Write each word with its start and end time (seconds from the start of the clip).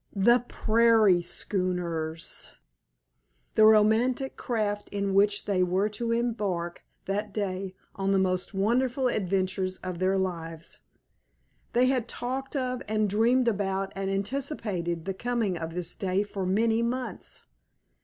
The 0.15 0.39
Prairie 0.39 1.21
Schooners! 1.21 2.53
The 3.53 3.65
romantic 3.65 4.35
craft 4.35 4.89
in 4.89 5.13
which 5.13 5.45
they 5.45 5.61
were 5.61 5.89
to 5.89 6.11
embark 6.11 6.83
that 7.05 7.31
day 7.31 7.75
on 7.93 8.09
the 8.11 8.17
most 8.17 8.51
wonderful 8.51 9.07
adventures 9.07 9.77
of 9.83 9.99
their 9.99 10.17
lives! 10.17 10.79
They 11.73 11.85
had 11.85 12.07
talked 12.07 12.55
of 12.55 12.81
and 12.87 13.07
dreamed 13.07 13.47
about 13.47 13.93
and 13.95 14.09
anticipated 14.09 15.05
the 15.05 15.13
coming 15.13 15.55
of 15.55 15.75
this 15.75 15.95
day 15.95 16.23
for 16.23 16.47
many 16.47 16.81
months. 16.81 17.43